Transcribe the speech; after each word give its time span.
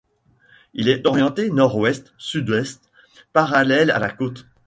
Il 0.73 0.89
est 0.89 1.05
orienté 1.05 1.51
Nord-Ouest- 1.51 2.15
Sud-Est, 2.17 2.89
parallèle 3.33 3.91
à 3.91 3.99
la 3.99 4.09
côte. 4.09 4.47